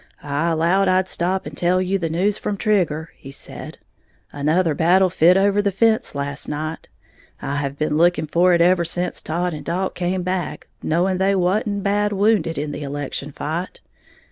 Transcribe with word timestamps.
"I 0.23 0.49
allowed 0.49 0.87
I'd 0.87 1.07
stop 1.07 1.45
and 1.45 1.55
tell 1.55 1.79
you 1.79 1.99
the 1.99 2.09
news 2.09 2.39
from 2.39 2.57
Trigger," 2.57 3.11
he 3.17 3.29
said. 3.29 3.77
"Another 4.31 4.73
battle 4.73 5.11
fit 5.11 5.37
over 5.37 5.61
the 5.61 5.71
fence 5.71 6.15
last 6.15 6.49
night. 6.49 6.87
I 7.39 7.57
have 7.57 7.77
been 7.77 7.97
looking 7.97 8.25
for 8.25 8.51
it 8.55 8.61
ever 8.61 8.83
sence 8.83 9.21
Todd 9.21 9.53
and 9.53 9.63
Dalt 9.63 9.93
come 9.93 10.23
back, 10.23 10.67
knowing 10.81 11.19
they 11.19 11.35
wa'n't 11.35 11.83
bad 11.83 12.13
wounded 12.13 12.57
in 12.57 12.71
the 12.71 12.81
election 12.81 13.31
fight. 13.31 13.79